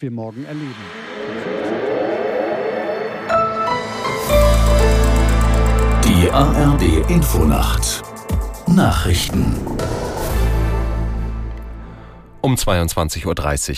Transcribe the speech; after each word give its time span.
wir 0.00 0.10
morgen 0.10 0.44
erleben. 0.46 0.74
Die 6.04 6.30
ARD 6.30 7.10
Infonacht 7.10 8.02
Nachrichten 8.66 9.56
um 12.40 12.54
22.30 12.54 13.26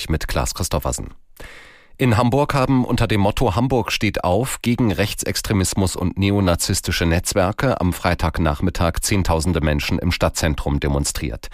Uhr 0.07 0.13
mit 0.13 0.29
Klaas 0.29 0.55
Christoffersen. 0.55 1.09
In 1.99 2.17
Hamburg 2.17 2.55
haben 2.55 2.85
unter 2.85 3.09
dem 3.09 3.21
Motto 3.21 3.57
Hamburg 3.57 3.91
steht 3.91 4.23
auf 4.23 4.63
gegen 4.63 4.93
Rechtsextremismus 4.93 5.97
und 5.97 6.17
neonazistische 6.17 7.05
Netzwerke 7.05 7.81
am 7.81 7.93
Freitagnachmittag 7.93 9.01
Zehntausende 9.01 9.61
Menschen 9.61 9.99
im 9.99 10.13
Stadtzentrum 10.13 10.79
demonstriert. 10.79 11.49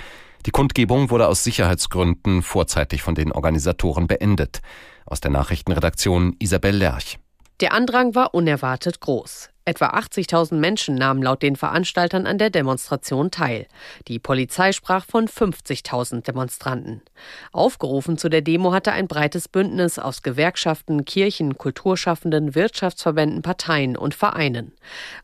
Die 0.46 0.50
Kundgebung 0.50 1.11
wurde 1.11 1.27
aus 1.27 1.45
Sicherheitsgründen 1.45 2.43
vorzeitig 2.43 3.02
von 3.02 3.14
den 3.14 3.32
Organisatoren 3.32 4.07
beendet. 4.07 4.61
Aus 5.04 5.21
der 5.21 5.30
Nachrichtenredaktion 5.30 6.36
Isabel 6.39 6.76
Lerch. 6.76 7.18
Der 7.61 7.72
Andrang 7.72 8.14
war 8.14 8.35
unerwartet 8.35 9.00
groß. 9.00 9.50
Etwa 9.64 9.89
80.000 9.89 10.54
Menschen 10.54 10.94
nahmen 10.94 11.22
laut 11.22 11.43
den 11.43 11.57
Veranstaltern 11.57 12.25
an 12.25 12.39
der 12.39 12.49
Demonstration 12.49 13.30
teil. 13.30 13.66
Die 14.07 14.18
Polizei 14.18 14.72
sprach 14.72 15.04
von 15.04 15.29
50.000 15.29 16.22
Demonstranten. 16.22 17.02
Aufgerufen 17.52 18.16
zu 18.16 18.30
der 18.30 18.41
Demo 18.41 18.72
hatte 18.72 18.93
ein 18.93 19.08
breites 19.08 19.49
Bündnis 19.49 19.99
aus 19.99 20.22
Gewerkschaften, 20.22 21.05
Kirchen, 21.05 21.58
Kulturschaffenden, 21.58 22.55
Wirtschaftsverbänden, 22.55 23.43
Parteien 23.43 23.96
und 23.96 24.14
Vereinen. 24.14 24.72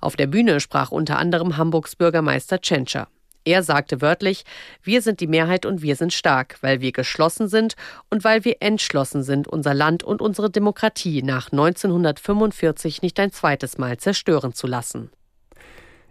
Auf 0.01 0.17
der 0.17 0.27
Bühne 0.27 0.61
sprach 0.61 0.91
unter 0.91 1.19
anderem 1.19 1.57
Hamburgs 1.57 1.97
Bürgermeister 1.97 2.61
Tschentscher. 2.61 3.09
Er 3.45 3.63
sagte 3.63 4.01
wörtlich, 4.01 4.45
wir 4.83 5.03
sind 5.03 5.21
die 5.21 5.27
Mehrheit 5.27 5.67
und 5.67 5.83
wir 5.83 5.97
sind 5.97 6.15
stark, 6.15 6.57
weil 6.63 6.81
wir 6.81 6.93
geschlossen 6.93 7.49
sind 7.49 7.75
und 8.09 8.25
weil 8.25 8.45
wir 8.45 8.57
entschlossen 8.61 9.23
sind, 9.23 9.49
unser 9.49 9.75
Land 9.75 10.03
und 10.03 10.23
unsere 10.23 10.51
Demokratie 10.51 11.23
nach 11.23 11.53
1945 11.53 13.03
nicht 13.03 13.21
ein 13.21 13.33
zweites 13.33 13.77
Mal 13.77 13.99
zerstören 13.99 14.55
zu 14.55 14.67
lassen. 14.67 15.11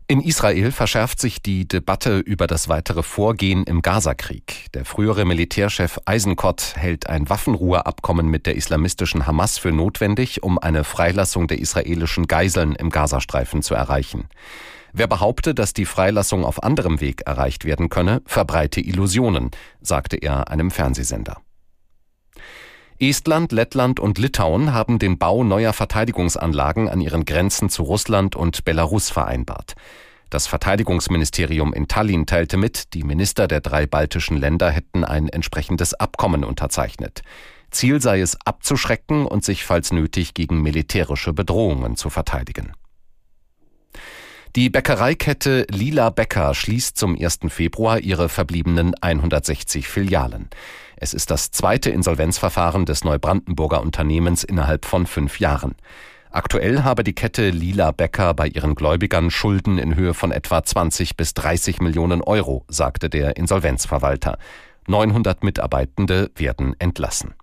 In 0.07 0.21
Israel 0.21 0.71
verschärft 0.71 1.19
sich 1.19 1.41
die 1.41 1.67
Debatte 1.67 2.19
über 2.19 2.45
das 2.45 2.67
weitere 2.67 3.01
Vorgehen 3.01 3.63
im 3.63 3.81
Gazakrieg. 3.81 4.67
Der 4.73 4.85
frühere 4.85 5.25
Militärchef 5.25 5.97
Eisenkott 6.05 6.73
hält 6.75 7.07
ein 7.07 7.29
Waffenruheabkommen 7.29 8.27
mit 8.27 8.45
der 8.45 8.55
islamistischen 8.55 9.25
Hamas 9.25 9.57
für 9.57 9.71
notwendig, 9.71 10.43
um 10.43 10.59
eine 10.59 10.83
Freilassung 10.83 11.47
der 11.47 11.59
israelischen 11.59 12.27
Geiseln 12.27 12.75
im 12.75 12.89
Gazastreifen 12.89 13.63
zu 13.63 13.75
erreichen. 13.75 14.25
Wer 14.93 15.07
behaupte, 15.07 15.55
dass 15.55 15.73
die 15.73 15.85
Freilassung 15.85 16.45
auf 16.45 16.61
anderem 16.61 17.01
Weg 17.01 17.21
erreicht 17.25 17.65
werden 17.65 17.89
könne, 17.89 18.21
verbreite 18.25 18.79
Illusionen, 18.79 19.49
sagte 19.81 20.17
er 20.17 20.49
einem 20.49 20.69
Fernsehsender. 20.69 21.41
Estland, 22.99 23.51
Lettland 23.51 23.99
und 23.99 24.19
Litauen 24.19 24.71
haben 24.71 24.99
den 24.99 25.17
Bau 25.17 25.43
neuer 25.43 25.73
Verteidigungsanlagen 25.73 26.87
an 26.89 27.01
ihren 27.01 27.25
Grenzen 27.25 27.69
zu 27.69 27.81
Russland 27.81 28.35
und 28.35 28.65
Belarus 28.65 29.09
vereinbart. 29.09 29.73
Das 30.29 30.45
Verteidigungsministerium 30.45 31.73
in 31.73 31.87
Tallinn 31.87 32.27
teilte 32.27 32.57
mit, 32.57 32.93
die 32.93 33.03
Minister 33.03 33.47
der 33.47 33.61
drei 33.61 33.87
baltischen 33.87 34.37
Länder 34.37 34.69
hätten 34.69 35.03
ein 35.03 35.27
entsprechendes 35.27 35.95
Abkommen 35.95 36.43
unterzeichnet. 36.43 37.23
Ziel 37.71 37.99
sei 37.99 38.21
es 38.21 38.37
abzuschrecken 38.45 39.25
und 39.25 39.43
sich 39.43 39.65
falls 39.65 39.91
nötig 39.91 40.35
gegen 40.35 40.61
militärische 40.61 41.33
Bedrohungen 41.33 41.97
zu 41.97 42.11
verteidigen. 42.11 42.73
Die 44.55 44.69
Bäckereikette 44.69 45.65
Lila 45.71 46.11
Bäcker 46.11 46.53
schließt 46.53 46.95
zum 46.95 47.17
1. 47.19 47.39
Februar 47.47 47.97
ihre 47.97 48.29
verbliebenen 48.29 48.93
160 49.01 49.87
Filialen. 49.87 50.47
Es 50.95 51.15
ist 51.15 51.31
das 51.31 51.49
zweite 51.49 51.89
Insolvenzverfahren 51.89 52.85
des 52.85 53.03
Neubrandenburger 53.03 53.81
Unternehmens 53.81 54.43
innerhalb 54.43 54.85
von 54.85 55.07
fünf 55.07 55.39
Jahren. 55.39 55.73
Aktuell 56.29 56.83
habe 56.83 57.03
die 57.03 57.13
Kette 57.13 57.49
Lila 57.49 57.89
Bäcker 57.93 58.35
bei 58.35 58.45
ihren 58.45 58.75
Gläubigern 58.75 59.31
Schulden 59.31 59.79
in 59.79 59.95
Höhe 59.95 60.13
von 60.13 60.31
etwa 60.31 60.63
20 60.63 61.17
bis 61.17 61.33
30 61.33 61.81
Millionen 61.81 62.21
Euro, 62.21 62.63
sagte 62.67 63.09
der 63.09 63.37
Insolvenzverwalter. 63.37 64.37
900 64.85 65.43
Mitarbeitende 65.43 66.29
werden 66.35 66.75
entlassen. 66.77 67.33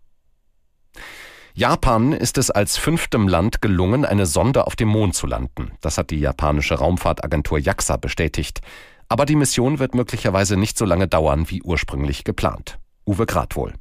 Japan 1.60 2.15
ist 2.15 2.38
es 2.38 2.50
als 2.50 2.78
fünftem 2.78 3.28
Land 3.28 3.60
gelungen, 3.60 4.06
eine 4.06 4.25
Sonde 4.25 4.66
auf 4.66 4.76
dem 4.76 4.88
Mond 4.88 5.15
zu 5.15 5.26
landen. 5.26 5.72
Das 5.82 5.98
hat 5.98 6.09
die 6.09 6.19
japanische 6.19 6.76
Raumfahrtagentur 6.76 7.59
JAXA 7.59 7.98
bestätigt. 7.98 8.62
Aber 9.10 9.26
die 9.26 9.37
Mission 9.37 9.78
wird 9.78 9.94
möglicherweise 9.94 10.56
nicht 10.56 10.78
so 10.78 10.87
lange 10.87 11.06
dauern 11.06 11.50
wie 11.50 11.60
ursprünglich 11.60 12.25
geplant. 12.25 12.78
Uwe 13.06 13.26
Gradwohl. 13.26 13.75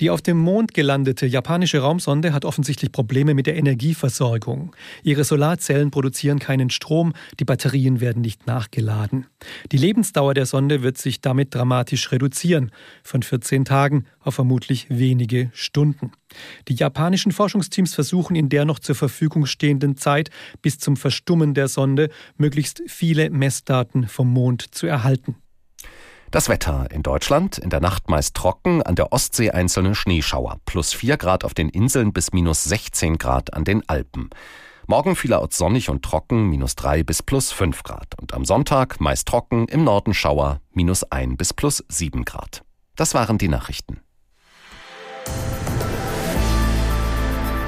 Die 0.00 0.10
auf 0.10 0.22
dem 0.22 0.38
Mond 0.38 0.74
gelandete 0.74 1.26
japanische 1.26 1.80
Raumsonde 1.80 2.32
hat 2.32 2.44
offensichtlich 2.44 2.92
Probleme 2.92 3.34
mit 3.34 3.46
der 3.46 3.56
Energieversorgung. 3.56 4.74
Ihre 5.02 5.24
Solarzellen 5.24 5.90
produzieren 5.90 6.38
keinen 6.38 6.70
Strom, 6.70 7.14
die 7.40 7.44
Batterien 7.44 8.00
werden 8.00 8.22
nicht 8.22 8.46
nachgeladen. 8.46 9.26
Die 9.72 9.76
Lebensdauer 9.76 10.34
der 10.34 10.46
Sonde 10.46 10.82
wird 10.82 10.98
sich 10.98 11.20
damit 11.20 11.54
dramatisch 11.54 12.12
reduzieren, 12.12 12.70
von 13.02 13.22
14 13.22 13.64
Tagen 13.64 14.06
auf 14.20 14.34
vermutlich 14.34 14.86
wenige 14.88 15.50
Stunden. 15.52 16.12
Die 16.68 16.74
japanischen 16.74 17.32
Forschungsteams 17.32 17.94
versuchen 17.94 18.36
in 18.36 18.48
der 18.48 18.64
noch 18.64 18.78
zur 18.78 18.94
Verfügung 18.94 19.46
stehenden 19.46 19.96
Zeit 19.96 20.30
bis 20.62 20.78
zum 20.78 20.96
Verstummen 20.96 21.54
der 21.54 21.66
Sonde 21.66 22.08
möglichst 22.36 22.82
viele 22.86 23.30
Messdaten 23.30 24.06
vom 24.06 24.32
Mond 24.32 24.62
zu 24.74 24.86
erhalten. 24.86 25.36
Das 26.30 26.50
Wetter 26.50 26.90
in 26.90 27.02
Deutschland 27.02 27.56
in 27.56 27.70
der 27.70 27.80
Nacht 27.80 28.10
meist 28.10 28.36
trocken, 28.36 28.82
an 28.82 28.96
der 28.96 29.12
Ostsee 29.12 29.50
einzelne 29.50 29.94
Schneeschauer, 29.94 30.58
plus 30.66 30.92
4 30.92 31.16
Grad 31.16 31.42
auf 31.42 31.54
den 31.54 31.70
Inseln 31.70 32.12
bis 32.12 32.32
minus 32.32 32.64
16 32.64 33.16
Grad 33.16 33.54
an 33.54 33.64
den 33.64 33.88
Alpen. 33.88 34.28
Morgen 34.86 35.16
vielerorts 35.16 35.56
sonnig 35.56 35.88
und 35.88 36.04
trocken, 36.04 36.50
minus 36.50 36.76
3 36.76 37.02
bis 37.02 37.22
plus 37.22 37.50
5 37.52 37.82
Grad. 37.82 38.14
Und 38.20 38.34
am 38.34 38.44
Sonntag 38.44 39.00
meist 39.00 39.26
trocken, 39.26 39.68
im 39.68 39.84
Norden 39.84 40.12
Schauer, 40.12 40.60
minus 40.72 41.02
1 41.02 41.38
bis 41.38 41.54
plus 41.54 41.82
7 41.88 42.26
Grad. 42.26 42.62
Das 42.94 43.14
waren 43.14 43.38
die 43.38 43.48
Nachrichten. 43.48 44.02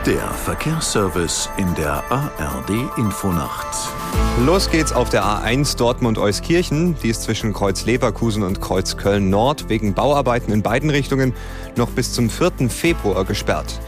Der 0.07 0.31
Verkehrsservice 0.31 1.51
in 1.59 1.75
der 1.75 2.03
ARD 2.11 2.71
Infonacht. 2.97 3.67
Los 4.47 4.71
geht's 4.71 4.95
auf 4.95 5.11
der 5.11 5.23
A1 5.25 5.77
Dortmund-Euskirchen. 5.77 6.97
Die 7.03 7.11
ist 7.11 7.25
zwischen 7.25 7.53
Kreuz 7.53 7.85
Leverkusen 7.85 8.43
und 8.43 8.63
Kreuz 8.63 8.97
Köln-Nord 8.97 9.69
wegen 9.69 9.93
Bauarbeiten 9.93 10.55
in 10.55 10.63
beiden 10.63 10.89
Richtungen 10.89 11.35
noch 11.77 11.91
bis 11.91 12.15
zum 12.15 12.31
4. 12.31 12.71
Februar 12.71 13.27
gesperrt. 13.27 13.79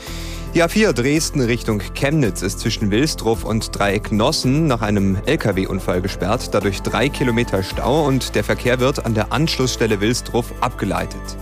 Die 0.54 0.62
A4 0.62 0.92
Dresden 0.92 1.40
Richtung 1.40 1.80
Chemnitz 1.94 2.42
ist 2.42 2.60
zwischen 2.60 2.90
Wilsdruff 2.90 3.42
und 3.42 3.74
Dreieck 3.74 4.12
Nossen 4.12 4.66
nach 4.66 4.82
einem 4.82 5.16
Lkw-Unfall 5.24 6.02
gesperrt. 6.02 6.50
Dadurch 6.52 6.82
drei 6.82 7.08
Kilometer 7.08 7.62
Stau 7.62 8.04
und 8.04 8.34
der 8.34 8.44
Verkehr 8.44 8.80
wird 8.80 9.06
an 9.06 9.14
der 9.14 9.32
Anschlussstelle 9.32 10.02
Wilsdruff 10.02 10.52
abgeleitet. 10.60 11.38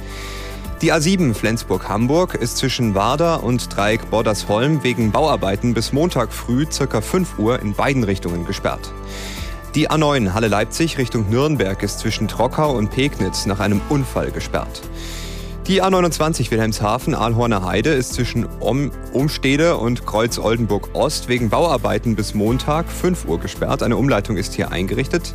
Die 0.83 0.95
A7 0.95 1.35
Flensburg-Hamburg 1.35 2.35
ist 2.35 2.57
zwischen 2.57 2.95
Warder 2.95 3.43
und 3.43 3.77
Dreieck 3.77 4.09
Bordersholm 4.09 4.83
wegen 4.83 5.13
Bauarbeiten 5.13 5.75
bis 5.75 5.93
Montag 5.93 6.33
früh 6.33 6.65
ca. 6.65 7.03
5 7.03 7.39
Uhr 7.39 7.61
in 7.61 7.75
beiden 7.75 8.03
Richtungen 8.03 8.47
gesperrt. 8.47 8.95
Die 9.75 9.91
A9 9.91 10.33
Halle 10.33 10.49
Leipzig 10.49 10.97
Richtung 10.97 11.29
Nürnberg 11.29 11.83
ist 11.83 11.99
zwischen 11.99 12.29
Trockau 12.29 12.73
und 12.73 12.91
Pegnitz 12.91 13.45
nach 13.45 13.61
einem 13.61 13.83
Unfall 13.91 14.31
gesperrt. 14.31 14.81
Die 15.71 15.85
A29 15.85 16.51
Wilhelmshaven 16.51 17.15
Aalhorner 17.15 17.65
Heide 17.65 17.91
ist 17.91 18.15
zwischen 18.15 18.45
Umstede 19.13 19.77
und 19.77 20.05
Kreuz 20.05 20.37
Oldenburg 20.37 20.97
Ost 20.97 21.29
wegen 21.29 21.49
Bauarbeiten 21.49 22.17
bis 22.17 22.35
Montag 22.35 22.91
5 22.91 23.27
Uhr 23.27 23.39
gesperrt. 23.39 23.85
Eine 23.85 23.97
Umleitung 23.97 24.37
ist 24.37 24.53
hier 24.53 24.73
eingerichtet. 24.73 25.33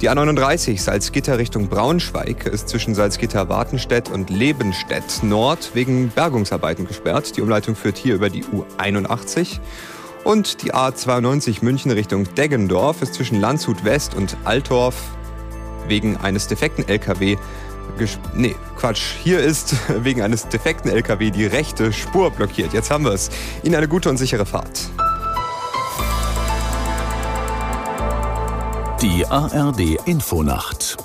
Die 0.00 0.08
A39 0.08 0.80
Salzgitter 0.80 1.38
Richtung 1.38 1.66
Braunschweig 1.66 2.46
ist 2.46 2.68
zwischen 2.68 2.94
Salzgitter-Wartenstedt 2.94 4.08
und 4.08 4.30
Lebenstedt 4.30 5.24
Nord 5.24 5.72
wegen 5.74 6.10
Bergungsarbeiten 6.10 6.86
gesperrt. 6.86 7.36
Die 7.36 7.42
Umleitung 7.42 7.74
führt 7.74 7.98
hier 7.98 8.14
über 8.14 8.30
die 8.30 8.44
U81. 8.44 9.58
Und 10.22 10.62
die 10.62 10.74
A92 10.74 11.64
München 11.64 11.90
Richtung 11.90 12.32
Deggendorf 12.36 13.02
ist 13.02 13.14
zwischen 13.14 13.40
Landshut 13.40 13.84
West 13.84 14.14
und 14.14 14.36
Altdorf 14.44 14.94
wegen 15.88 16.16
eines 16.18 16.46
defekten 16.46 16.86
LKW 16.86 17.36
Nee, 18.34 18.54
Quatsch. 18.76 19.14
Hier 19.22 19.40
ist 19.40 19.74
wegen 20.04 20.22
eines 20.22 20.48
defekten 20.48 20.90
LKW 20.90 21.30
die 21.30 21.46
rechte 21.46 21.92
Spur 21.92 22.30
blockiert. 22.30 22.72
Jetzt 22.72 22.90
haben 22.90 23.04
wir 23.04 23.12
es. 23.12 23.30
Ihnen 23.62 23.74
eine 23.74 23.88
gute 23.88 24.10
und 24.10 24.16
sichere 24.16 24.46
Fahrt. 24.46 24.90
Die 29.02 29.26
ARD 29.26 29.98
Infonacht 30.06 30.96